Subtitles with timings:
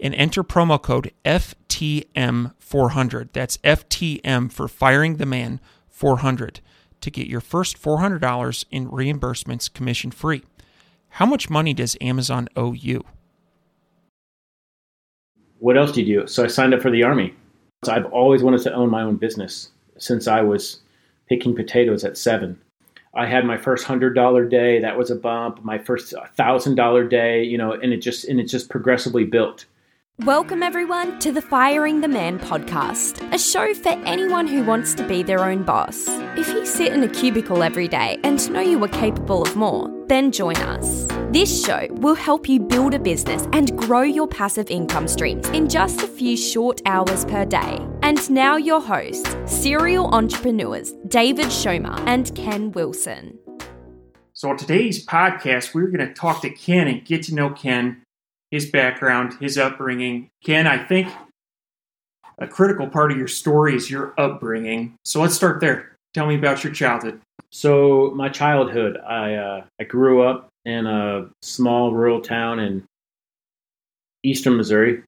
[0.00, 3.28] and enter promo code FTM400.
[3.32, 6.60] That's FTM for Firing the Man 400
[7.00, 10.42] to get your first $400 in reimbursements commission free.
[11.10, 13.04] How much money does Amazon owe you?
[15.58, 16.26] What else do you do?
[16.26, 17.34] So I signed up for the Army.
[17.84, 20.80] So I've always wanted to own my own business since I was
[21.28, 22.58] picking potatoes at seven.
[23.14, 24.80] I had my first hundred dollar day.
[24.80, 25.64] That was a bump.
[25.64, 29.66] My first thousand dollar day, you know, and it just and it just progressively built.
[30.26, 35.08] Welcome, everyone, to the Firing the Man podcast, a show for anyone who wants to
[35.08, 36.04] be their own boss.
[36.36, 39.88] If you sit in a cubicle every day and know you are capable of more,
[40.08, 41.08] then join us.
[41.30, 45.70] This show will help you build a business and grow your passive income streams in
[45.70, 47.78] just a few short hours per day.
[48.02, 53.38] And now, your hosts, serial entrepreneurs David Schomer and Ken Wilson.
[54.34, 57.99] So, on today's podcast, we're going to talk to Ken and get to know Ken
[58.50, 60.30] his background, his upbringing.
[60.44, 61.08] Ken, I think
[62.38, 64.94] a critical part of your story is your upbringing.
[65.04, 65.96] So let's start there.
[66.14, 67.20] Tell me about your childhood.
[67.52, 72.84] So my childhood, I uh, I grew up in a small rural town in
[74.22, 75.02] eastern Missouri,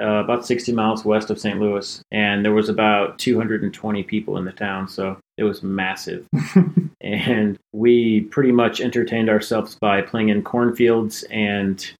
[0.00, 1.60] uh, about 60 miles west of St.
[1.60, 6.26] Louis, and there was about 220 people in the town, so it was massive.
[7.00, 11.92] and we pretty much entertained ourselves by playing in cornfields and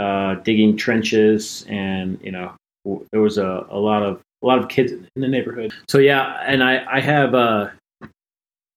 [0.00, 2.52] uh, digging trenches, and you know
[3.12, 5.72] there was a, a lot of a lot of kids in the neighborhood.
[5.88, 7.68] So yeah, and I I have uh,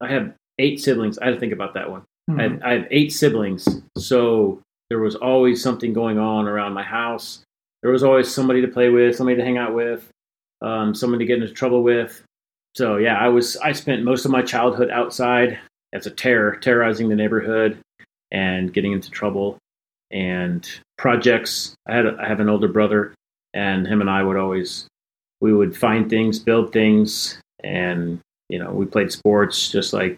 [0.02, 1.18] I have eight siblings.
[1.18, 2.02] I had to think about that one.
[2.30, 2.40] Mm-hmm.
[2.40, 6.84] I, have, I have eight siblings, so there was always something going on around my
[6.84, 7.44] house.
[7.82, 10.10] There was always somebody to play with, somebody to hang out with,
[10.62, 12.22] um, someone to get into trouble with.
[12.76, 15.58] So yeah, I was I spent most of my childhood outside
[15.94, 17.80] as a terror, terrorizing the neighborhood
[18.32, 19.58] and getting into trouble
[20.14, 20.70] and
[21.04, 21.76] projects.
[21.86, 23.14] I had I have an older brother,
[23.54, 24.88] and him and I would always
[25.42, 30.18] we would find things, build things, and you know we played sports just like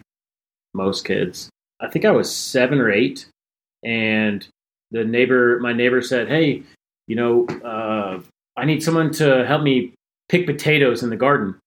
[0.74, 1.50] most kids.
[1.80, 3.26] I think I was seven or eight,
[3.82, 4.46] and
[4.92, 6.62] the neighbor, my neighbor said, "Hey,
[7.08, 8.20] you know, uh,
[8.56, 9.92] I need someone to help me
[10.28, 11.58] pick potatoes in the garden,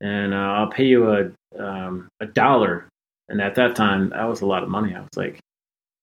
[0.00, 2.88] and uh, I'll pay you a um, a dollar."
[3.28, 4.92] And at that time, that was a lot of money.
[4.92, 5.38] I was like,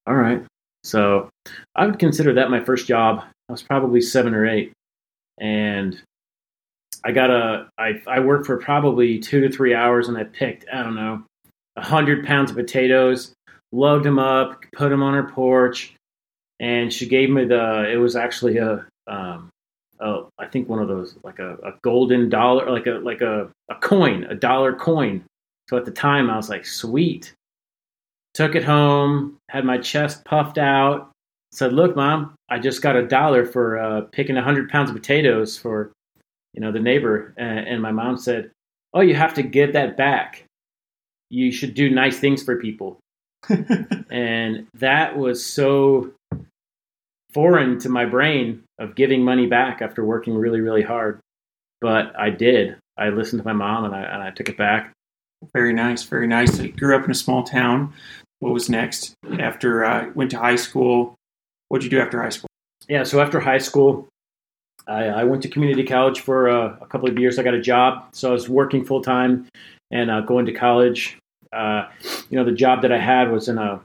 [0.07, 0.41] "All right."
[0.87, 1.29] So
[1.75, 3.23] I would consider that my first job.
[3.49, 4.71] I was probably seven or eight,
[5.37, 6.01] and
[7.03, 7.67] I got a.
[7.77, 11.23] I I worked for probably two to three hours, and I picked I don't know
[11.77, 13.33] hundred pounds of potatoes,
[13.71, 15.93] lugged them up, put them on her porch,
[16.61, 17.91] and she gave me the.
[17.91, 18.85] It was actually a.
[19.07, 19.49] Um,
[19.99, 23.49] oh, I think one of those like a, a golden dollar, like a like a,
[23.69, 25.23] a coin, a dollar coin.
[25.69, 27.33] So at the time, I was like, sweet
[28.37, 31.09] took it home, had my chest puffed out,
[31.51, 35.57] said, "Look, mom, I just got a dollar for uh, picking hundred pounds of potatoes
[35.57, 35.91] for,
[36.53, 38.51] you know, the neighbor." And, and my mom said,
[38.93, 40.43] "Oh, you have to give that back.
[41.31, 42.99] You should do nice things for people."
[44.11, 46.11] and that was so
[47.33, 51.19] foreign to my brain of giving money back after working really, really hard.
[51.81, 52.77] But I did.
[52.99, 54.93] I listened to my mom and I, and I took it back.
[55.53, 56.59] Very nice, very nice.
[56.59, 57.93] I grew up in a small town
[58.39, 61.15] what was next after I went to high school?
[61.69, 62.47] What did you do after high school?
[62.87, 64.07] Yeah, so after high school,
[64.87, 67.37] I, I went to community college for uh, a couple of years.
[67.37, 69.47] I got a job, so I was working full time
[69.91, 71.17] and uh, going to college.
[71.51, 71.87] Uh,
[72.29, 73.81] you know, the job that I had was in a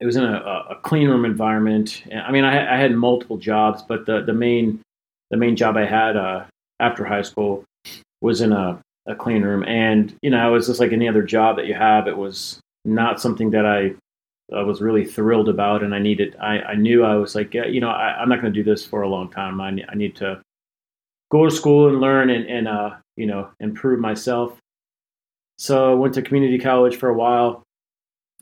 [0.00, 2.02] it was in a, a clean room environment.
[2.12, 4.80] I mean, I, I, had multiple jobs, but the, the main
[5.30, 6.44] the main job I had uh,
[6.80, 7.64] after high school
[8.20, 11.22] was in a, a clean room, and you know, it was just like any other
[11.22, 12.08] job that you have.
[12.08, 13.94] It was not something that I,
[14.54, 16.36] I was really thrilled about, and I needed.
[16.40, 18.68] I, I knew I was like, yeah, you know, I, am not going to do
[18.68, 19.60] this for a long time.
[19.60, 20.42] I, I need to
[21.30, 24.58] go to school and learn and, and uh, you know, improve myself.
[25.58, 27.62] So I went to community college for a while,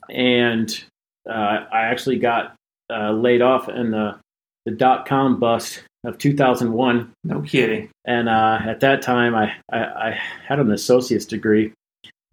[0.09, 0.83] and
[1.29, 2.55] uh, I actually got
[2.91, 4.19] uh, laid off in the
[4.65, 7.13] the dot com bust of 2001.
[7.23, 7.89] No kidding.
[8.05, 11.73] And uh, at that time, I, I, I, had an associate's degree,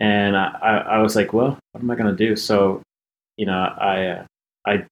[0.01, 2.35] and I, I was like, well, what am I going to do?
[2.35, 2.83] So,
[3.37, 4.25] you know, I uh,
[4.67, 4.87] I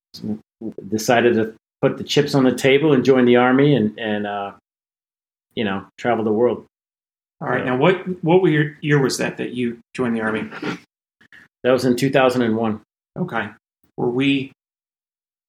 [0.88, 4.52] decided to put the chips on the table and join the army and and uh,
[5.54, 6.66] you know travel the world.
[7.40, 7.64] All right.
[7.64, 10.50] Now, what what year, year was that that you joined the army?
[11.64, 12.80] That was in 2001.
[13.18, 13.48] Okay.
[13.96, 14.52] Were we?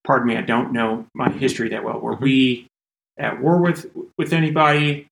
[0.05, 1.99] Pardon me, I don't know my history that well.
[1.99, 2.67] Were we
[3.17, 3.85] at war with
[4.17, 5.07] with anybody?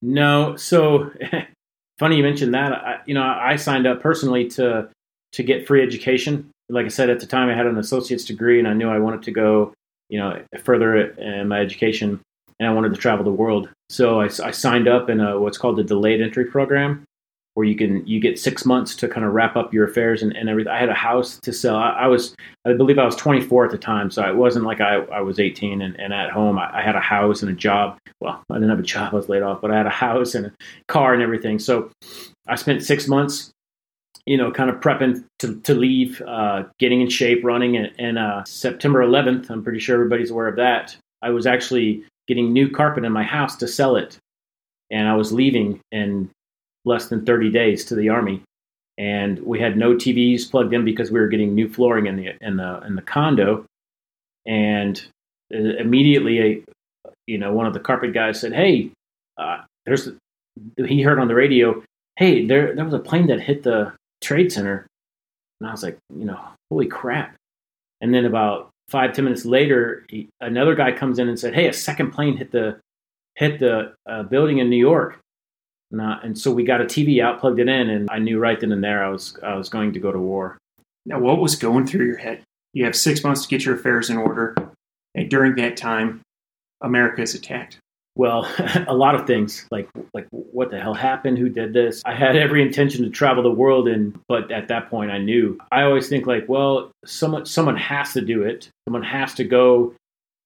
[0.00, 0.56] No.
[0.56, 1.10] So
[2.00, 2.72] funny you mentioned that.
[2.72, 4.88] I, you know, I signed up personally to
[5.32, 6.50] to get free education.
[6.68, 8.98] Like I said at the time, I had an associate's degree, and I knew I
[8.98, 9.74] wanted to go,
[10.08, 12.20] you know, further in my education,
[12.58, 13.68] and I wanted to travel the world.
[13.90, 17.04] So I, I signed up in a, what's called the delayed entry program,
[17.54, 20.36] where you can you get six months to kind of wrap up your affairs and,
[20.36, 20.72] and everything.
[20.72, 21.76] I had a house to sell.
[21.76, 24.80] I, I, was I believe I was 24 at the time, so it wasn't like
[24.80, 26.58] I, I was 18 and, and at home.
[26.58, 27.98] I, I, had a house and a job.
[28.20, 30.34] Well, I didn't have a job; I was laid off, but I had a house
[30.34, 30.52] and a
[30.88, 31.58] car and everything.
[31.58, 31.90] So
[32.46, 33.50] I spent six months,
[34.26, 37.76] you know, kind of prepping to to leave, uh, getting in shape, running.
[37.76, 40.96] And, and uh, September 11th, I'm pretty sure everybody's aware of that.
[41.22, 44.18] I was actually getting new carpet in my house to sell it
[44.90, 46.28] and I was leaving and
[46.84, 48.42] less than 30 days to the army.
[48.98, 52.32] And we had no TVs plugged in because we were getting new flooring in the
[52.40, 53.64] in the in the condo.
[54.46, 55.02] And
[55.54, 56.64] uh, immediately
[57.26, 58.90] you know one of the carpet guys said hey
[59.38, 60.10] uh, there's
[60.76, 61.82] he heard on the radio
[62.16, 64.86] hey there there was a plane that hit the trade center.
[65.60, 66.38] And I was like you know
[66.70, 67.34] holy crap.
[68.02, 71.68] And then about five ten minutes later he, another guy comes in and said hey
[71.68, 72.78] a second plane hit the
[73.36, 75.18] hit the uh, building in New York
[75.90, 78.58] not, and so we got a TV out, plugged it in, and I knew right
[78.58, 80.58] then and there I was I was going to go to war.
[81.06, 82.42] Now, what was going through your head?
[82.72, 84.54] You have six months to get your affairs in order,
[85.14, 86.22] and during that time,
[86.80, 87.78] America is attacked.
[88.16, 88.48] Well,
[88.86, 91.38] a lot of things like like what the hell happened?
[91.38, 92.02] Who did this?
[92.04, 95.58] I had every intention to travel the world, and but at that point, I knew.
[95.72, 98.68] I always think like, well, someone someone has to do it.
[98.86, 99.94] Someone has to go,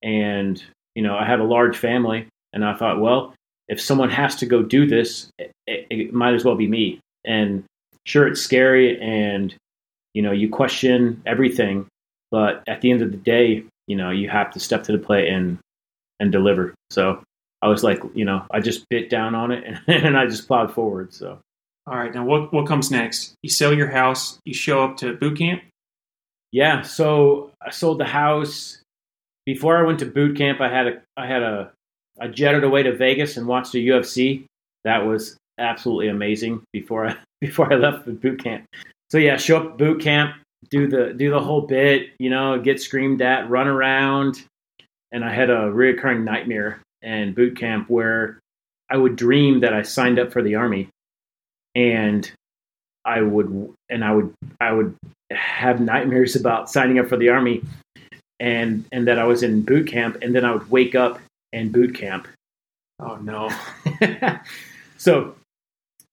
[0.03, 0.63] and
[0.95, 3.35] you know, I had a large family, and I thought, well,
[3.69, 7.01] if someone has to go do this, it, it, might as well be me.
[7.25, 7.65] And
[8.05, 9.55] sure, it's scary, and
[10.13, 11.87] you know, you question everything,
[12.31, 14.99] but at the end of the day, you know, you have to step to the
[14.99, 15.59] plate and
[16.21, 16.75] and deliver.
[16.91, 17.23] So
[17.63, 20.47] I was like, you know, I just bit down on it and, and I just
[20.47, 21.13] plowed forward.
[21.13, 21.39] So.
[21.87, 22.15] All right.
[22.15, 23.35] Now, what what comes next?
[23.43, 24.39] You sell your house.
[24.45, 25.63] You show up to boot camp.
[26.51, 26.83] Yeah.
[26.83, 28.81] So I sold the house.
[29.45, 31.73] Before I went to boot camp, I had a I had a
[32.21, 34.45] I jetted away to Vegas and watched the UFC.
[34.85, 38.65] That was absolutely amazing before I before I left the boot camp.
[39.11, 40.35] So yeah, show up boot camp,
[40.71, 44.45] do the do the whole bit, you know, get screamed at, run around,
[45.13, 48.41] and I had a reoccurring nightmare in boot camp where
[48.91, 50.89] I would dream that I signed up for the army,
[51.75, 52.31] and
[53.05, 54.95] I would and I would I would
[55.31, 57.63] have nightmares about signing up for the army,
[58.41, 61.21] and and that I was in boot camp, and then I would wake up
[61.55, 62.29] and boot camp.
[63.01, 63.51] Oh no.
[64.99, 65.35] so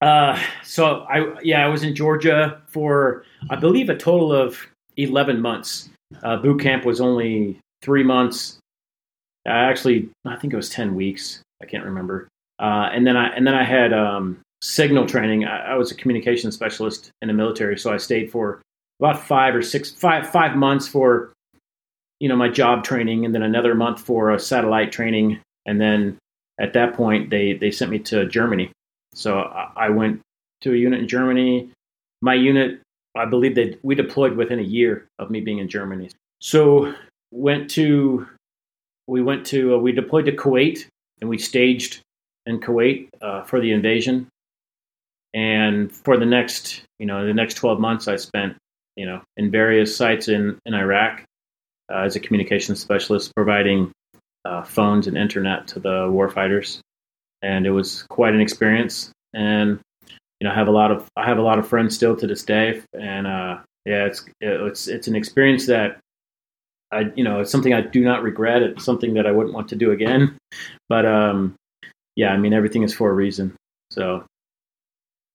[0.02, 4.58] uh, so I yeah I was in Georgia for I believe a total of
[4.98, 5.90] eleven months.
[6.24, 8.58] Uh, boot camp was only three months.
[9.46, 11.42] I actually, I think it was ten weeks.
[11.62, 12.28] I can't remember.
[12.60, 15.46] Uh, and then I and then I had um, signal training.
[15.46, 18.62] I, I, was a communication specialist in the military, so I stayed for
[19.00, 21.32] about five or six five five months for
[22.22, 25.42] you know my job training and then another month for a satellite training.
[25.66, 26.18] And then
[26.60, 28.72] at that point they they sent me to germany.
[29.14, 29.40] So
[29.76, 30.22] i went
[30.62, 31.72] to a unit in germany.
[32.22, 32.80] My unit
[33.18, 36.12] i believe that we deployed within a year of me being in germany.
[36.40, 36.94] So
[37.32, 38.28] went to
[39.08, 40.86] we went to uh, we deployed to kuwait
[41.22, 42.02] and we staged
[42.46, 44.28] in kuwait uh, for the invasion.
[45.34, 48.56] And for the next you know the next 12 months i spent
[48.96, 51.24] you know in various sites in in iraq
[51.92, 53.92] uh, as a communications specialist, providing
[54.46, 56.80] uh, phones and internet to the warfighters,
[57.42, 59.12] and it was quite an experience.
[59.34, 59.80] And
[60.40, 62.28] you know, I have a lot of I have a lot of friends still to
[62.28, 66.00] this day, and uh, yeah, it's it's it's an experience that
[66.92, 68.64] I you know it's something I do not regret.
[68.64, 70.38] It's something that I wouldn't want to do again,
[70.90, 71.56] but um,
[72.16, 73.56] yeah, I mean everything is for a reason.
[73.92, 74.24] So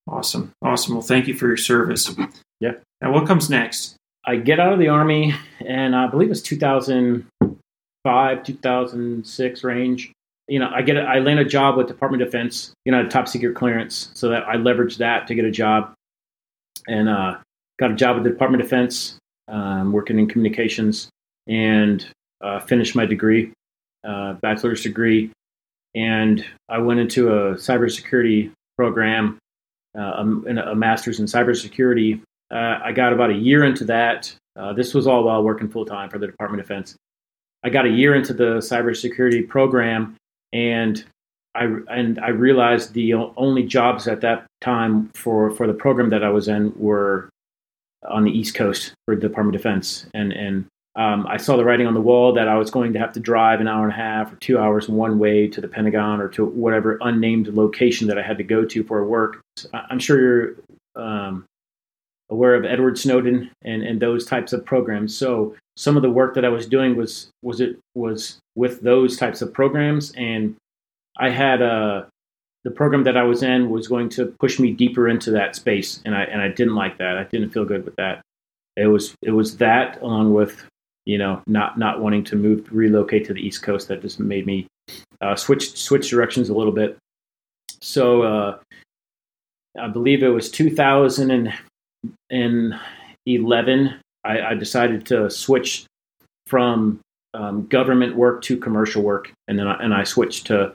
[0.08, 0.94] awesome, awesome.
[0.94, 2.14] Well, thank you for your service.
[2.60, 2.72] Yeah.
[3.02, 3.96] Now, what comes next?
[4.26, 10.12] I get out of the army, and I believe it's 2005, 2006 range.
[10.48, 12.72] You know, I get a, I land a job with Department of Defense.
[12.84, 15.94] You know, top secret clearance, so that I leveraged that to get a job,
[16.88, 17.36] and uh,
[17.78, 19.16] got a job with the Department of Defense,
[19.46, 21.08] um, working in communications,
[21.46, 22.04] and
[22.40, 23.52] uh, finished my degree,
[24.04, 25.30] uh, bachelor's degree,
[25.94, 29.38] and I went into a cybersecurity program,
[29.96, 34.34] uh, a, a master's in cybersecurity uh, I got about a year into that.
[34.56, 36.96] Uh, this was all while working full time for the Department of Defense.
[37.64, 40.16] I got a year into the cybersecurity program,
[40.52, 41.04] and
[41.54, 46.22] I and I realized the only jobs at that time for for the program that
[46.22, 47.28] I was in were
[48.08, 51.64] on the East Coast for the Department of Defense, and and um, I saw the
[51.64, 53.92] writing on the wall that I was going to have to drive an hour and
[53.92, 58.08] a half or two hours one way to the Pentagon or to whatever unnamed location
[58.08, 59.42] that I had to go to for work.
[59.74, 60.54] I'm sure you're
[60.94, 61.44] um,
[62.30, 65.16] aware of Edward Snowden and, and those types of programs.
[65.16, 69.16] So some of the work that I was doing was was it was with those
[69.16, 70.56] types of programs, and
[71.18, 72.06] I had a uh,
[72.64, 76.00] the program that I was in was going to push me deeper into that space,
[76.04, 77.16] and I and I didn't like that.
[77.16, 78.22] I didn't feel good with that.
[78.76, 80.64] It was it was that along with
[81.04, 84.46] you know not not wanting to move relocate to the East Coast that just made
[84.46, 84.66] me
[85.20, 86.96] uh, switch switch directions a little bit.
[87.80, 88.58] So uh,
[89.78, 90.50] I believe it was
[92.30, 94.00] 2011.
[94.24, 95.86] I, I decided to switch
[96.46, 97.00] from
[97.34, 100.72] um, government work to commercial work, and then I, and I switched to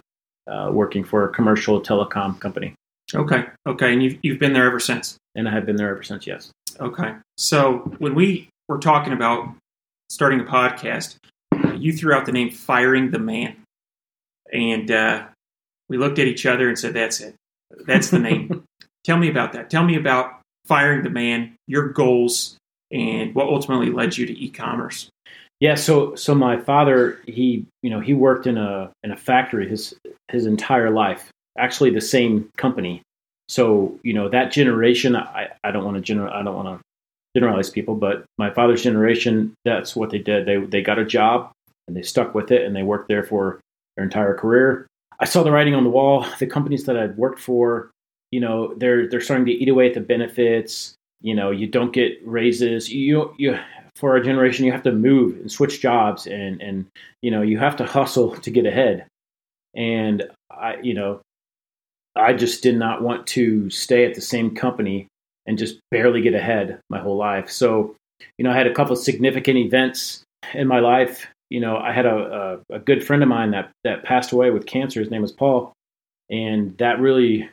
[0.47, 2.75] uh, working for a commercial telecom company.
[3.13, 5.17] Okay, okay, and you've you've been there ever since.
[5.35, 6.27] And I have been there ever since.
[6.27, 6.51] Yes.
[6.79, 9.49] Okay, so when we were talking about
[10.09, 11.15] starting a podcast,
[11.75, 13.55] you threw out the name "Firing the Man,"
[14.51, 15.25] and uh,
[15.89, 17.35] we looked at each other and said, "That's it.
[17.85, 18.63] That's the name."
[19.03, 19.69] Tell me about that.
[19.69, 22.57] Tell me about firing the man, your goals,
[22.91, 25.09] and what ultimately led you to e-commerce.
[25.59, 29.69] Yeah, so so my father, he you know he worked in a in a factory
[29.69, 29.93] his
[30.29, 31.29] his entire life.
[31.57, 33.01] Actually, the same company.
[33.47, 37.39] So you know that generation, I, I don't want to general I don't want to
[37.39, 40.47] generalize people, but my father's generation, that's what they did.
[40.47, 41.51] They they got a job
[41.87, 43.59] and they stuck with it and they worked there for
[43.95, 44.87] their entire career.
[45.19, 46.25] I saw the writing on the wall.
[46.39, 47.91] The companies that I'd worked for,
[48.31, 50.95] you know, they're they're starting to eat away at the benefits.
[51.21, 52.89] You know, you don't get raises.
[52.89, 53.57] You you
[53.95, 56.87] for our generation, you have to move and switch jobs, and and
[57.21, 59.05] you know, you have to hustle to get ahead.
[59.75, 61.21] And I, you know,
[62.15, 65.07] I just did not want to stay at the same company
[65.45, 67.49] and just barely get ahead my whole life.
[67.49, 67.95] So,
[68.37, 70.23] you know, I had a couple significant events
[70.53, 71.27] in my life.
[71.49, 74.51] You know, I had a, a, a good friend of mine that that passed away
[74.51, 74.99] with cancer.
[74.99, 75.73] His name was Paul,
[76.29, 77.49] and that really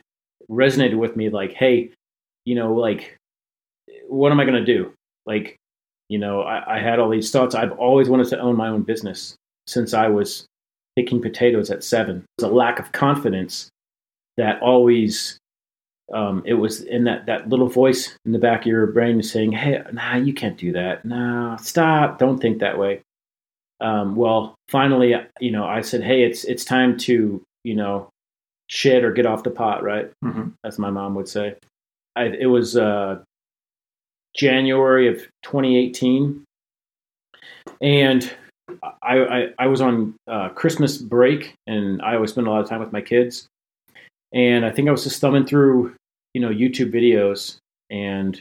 [0.51, 1.31] resonated with me.
[1.31, 1.91] Like, hey,
[2.45, 3.17] you know, like,
[4.09, 4.93] what am I going to do?
[5.27, 5.57] Like,
[6.09, 7.55] you know, I, I had all these thoughts.
[7.55, 9.35] I've always wanted to own my own business
[9.67, 10.47] since I was
[10.97, 12.17] picking potatoes at seven.
[12.39, 13.69] It was a lack of confidence
[14.37, 15.39] that always
[16.13, 19.53] um, it was in that, that little voice in the back of your brain saying,
[19.53, 21.05] Hey, nah, you can't do that.
[21.05, 22.19] Nah, stop.
[22.19, 23.03] Don't think that way.
[23.81, 28.09] Um, well, finally, you know, I said, Hey, it's, it's time to, you know,
[28.69, 30.11] shit or get off the pot, right?
[30.25, 30.51] Mm-hmm.
[30.65, 31.57] As my mom would say.
[32.17, 33.19] I, it was uh,
[34.37, 36.45] January of 2018.
[37.81, 38.35] And
[39.03, 42.69] I, I, I was on uh, Christmas break and I always spend a lot of
[42.69, 43.47] time with my kids.
[44.33, 45.95] And I think I was just thumbing through,
[46.35, 47.57] you know, YouTube videos
[47.91, 48.41] and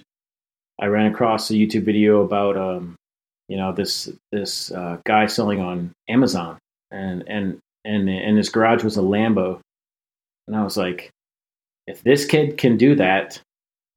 [0.80, 2.96] I ran across a YouTube video about, um,
[3.48, 6.58] you know, this, this uh, guy selling on Amazon
[6.92, 9.60] and, and, and, and his garage was a Lambo.
[10.48, 11.12] And I was like,
[11.88, 13.40] if this kid can do that,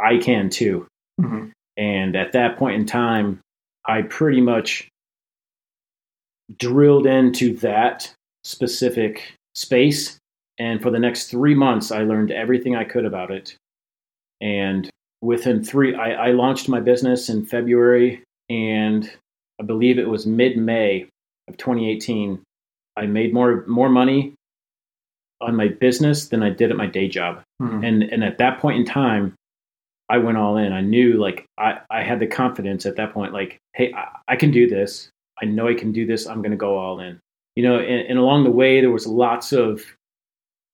[0.00, 0.87] I can too.
[1.21, 1.50] Mm-hmm.
[1.76, 3.40] And at that point in time,
[3.87, 4.88] I pretty much
[6.59, 8.12] drilled into that
[8.45, 10.19] specific space.
[10.59, 13.57] And for the next three months, I learned everything I could about it.
[14.40, 14.88] And
[15.21, 18.23] within three, I, I launched my business in February.
[18.49, 19.11] And
[19.61, 21.07] I believe it was mid May
[21.49, 22.42] of 2018.
[22.97, 24.35] I made more, more money
[25.40, 27.42] on my business than I did at my day job.
[27.62, 27.85] Mm-hmm.
[27.85, 29.35] And, and at that point in time,
[30.11, 30.73] I went all in.
[30.73, 34.37] I knew like I, I had the confidence at that point, like, hey, I, I
[34.37, 35.09] can do this.
[35.40, 36.26] I know I can do this.
[36.26, 37.20] I'm going to go all in.
[37.56, 39.85] You know, and, and, along the way, there was lots of,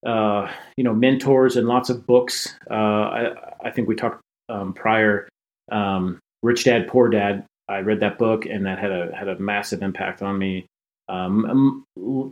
[0.07, 2.55] uh, you know, mentors and lots of books.
[2.71, 3.33] Uh, I,
[3.65, 5.29] I think we talked um, prior,
[5.73, 7.47] um, Rich Dad Poor Dad.
[7.69, 10.67] I read that book, and that had a had a massive impact on me.
[11.09, 11.85] Um,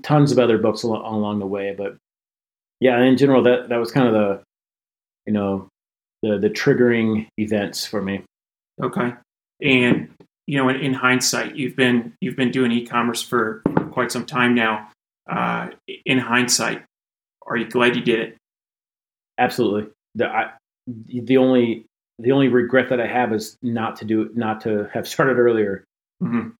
[0.02, 1.96] tons of other books along, along the way, but
[2.80, 4.42] yeah, in general, that that was kind of the,
[5.26, 5.68] you know,
[6.22, 8.22] the the triggering events for me.
[8.82, 9.12] Okay,
[9.62, 10.08] and
[10.46, 14.26] you know, in, in hindsight, you've been you've been doing e-commerce for, for quite some
[14.26, 14.88] time now.
[15.30, 15.70] Uh,
[16.04, 16.84] in hindsight,
[17.46, 18.36] are you glad you did it?
[19.38, 19.90] Absolutely.
[20.14, 20.50] The I,
[20.86, 21.86] the only
[22.18, 25.84] the only regret that I have is not to do not to have started earlier.
[26.22, 26.50] Mm-hmm.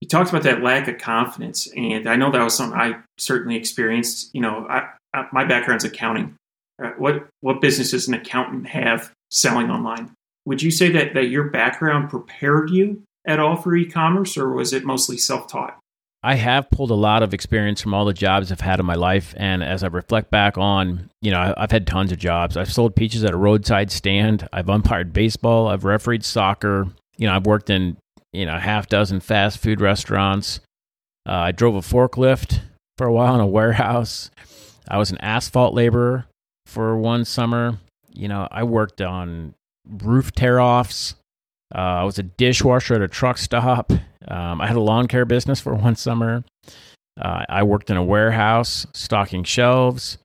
[0.00, 3.56] You talked about that lack of confidence, and I know that was something I certainly
[3.56, 4.30] experienced.
[4.32, 6.36] You know, I, I, my background's accounting,
[6.82, 10.12] uh, what what business does an accountant have selling online?
[10.46, 14.72] Would you say that that your background prepared you at all for e-commerce, or was
[14.72, 15.78] it mostly self-taught?
[16.22, 18.94] I have pulled a lot of experience from all the jobs I've had in my
[18.94, 19.34] life.
[19.38, 22.58] And as I reflect back on, you know, I've had tons of jobs.
[22.58, 24.46] I've sold peaches at a roadside stand.
[24.52, 25.68] I've umpired baseball.
[25.68, 26.88] I've refereed soccer.
[27.16, 27.96] You know, I've worked in,
[28.34, 30.60] you know, a half dozen fast food restaurants.
[31.26, 32.60] Uh, I drove a forklift
[32.98, 34.30] for a while in a warehouse.
[34.90, 36.26] I was an asphalt laborer
[36.66, 37.78] for one summer.
[38.12, 39.54] You know, I worked on
[39.88, 41.14] roof tear offs.
[41.72, 43.92] Uh, I was a dishwasher at a truck stop.
[44.26, 46.44] Um, I had a lawn care business for one summer.
[47.20, 50.18] Uh, I worked in a warehouse stocking shelves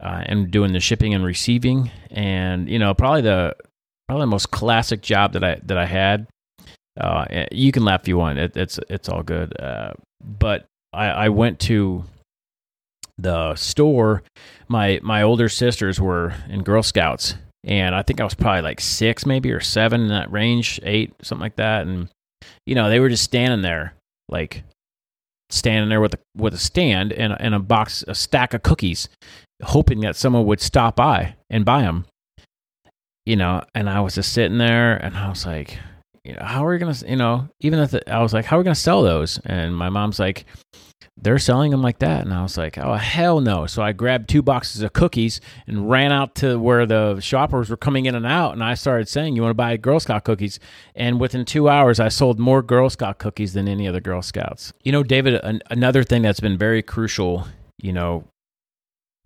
[0.00, 1.90] uh, and doing the shipping and receiving.
[2.10, 3.56] And you know, probably the
[4.06, 6.26] probably the most classic job that I that I had.
[7.00, 8.38] Uh, eh, you can laugh if you want.
[8.38, 9.58] It, it's it's all good.
[9.58, 12.04] Uh, but I, I went to
[13.18, 14.22] the store.
[14.68, 18.80] My my older sisters were in Girl Scouts, and I think I was probably like
[18.80, 21.86] six, maybe or seven in that range, eight, something like that.
[21.86, 22.08] And
[22.66, 23.94] you know, they were just standing there,
[24.28, 24.64] like
[25.50, 29.08] standing there with a with a stand and and a box, a stack of cookies,
[29.62, 32.06] hoping that someone would stop by and buy them.
[33.26, 35.78] You know, and I was just sitting there, and I was like,
[36.24, 38.56] you know, how are we gonna, you know, even if the, I was like, how
[38.56, 39.38] are we gonna sell those?
[39.44, 40.46] And my mom's like,
[41.16, 42.24] they're selling them like that.
[42.24, 43.66] And I was like, oh, hell no.
[43.66, 47.76] So I grabbed two boxes of cookies and ran out to where the shoppers were
[47.76, 48.52] coming in and out.
[48.52, 50.58] And I started saying, you want to buy Girl Scout cookies?
[50.94, 54.72] And within two hours, I sold more Girl Scout cookies than any other Girl Scouts.
[54.82, 57.46] You know, David, an- another thing that's been very crucial,
[57.78, 58.24] you know,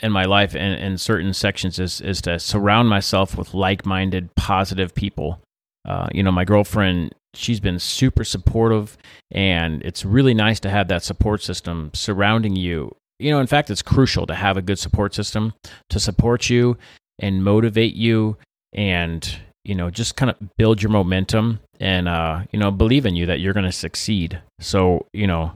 [0.01, 4.35] in my life and in certain sections is, is to surround myself with like minded,
[4.35, 5.41] positive people.
[5.85, 8.97] Uh, you know, my girlfriend she's been super supportive
[9.31, 12.95] and it's really nice to have that support system surrounding you.
[13.19, 15.55] You know in fact it's crucial to have a good support system
[15.91, 16.79] to support you
[17.19, 18.37] and motivate you
[18.73, 23.17] and you know just kind of build your momentum and uh you know believe in
[23.17, 24.41] you that you're going to succeed.
[24.61, 25.53] So you know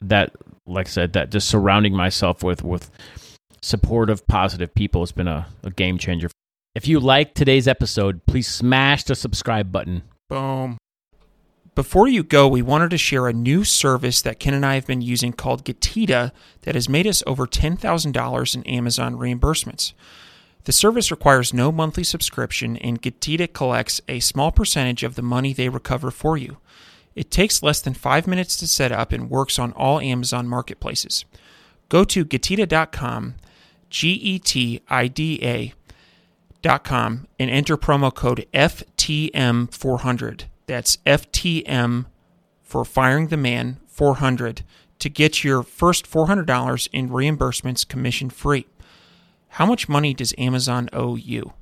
[0.00, 0.32] that
[0.66, 2.90] like i said that just surrounding myself with with
[3.62, 6.28] supportive positive people has been a, a game changer
[6.74, 10.78] if you like today's episode please smash the subscribe button boom
[11.74, 14.86] before you go, we wanted to share a new service that Ken and I have
[14.86, 16.30] been using called Getida
[16.62, 19.92] that has made us over $10,000 in Amazon reimbursements.
[20.64, 25.52] The service requires no monthly subscription, and Getida collects a small percentage of the money
[25.52, 26.58] they recover for you.
[27.16, 31.24] It takes less than five minutes to set up and works on all Amazon marketplaces.
[31.88, 33.34] Go to Getida.com,
[33.90, 35.38] G E T I D
[36.64, 40.44] A.com, and enter promo code FTM400.
[40.66, 42.06] That's FTM
[42.62, 44.64] for Firing the Man 400
[44.98, 48.66] to get your first $400 in reimbursements commission free.
[49.48, 51.52] How much money does Amazon owe you?